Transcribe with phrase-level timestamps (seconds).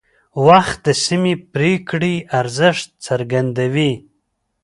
[0.47, 3.91] وخت د سمې پرېکړې ارزښت څرګندوي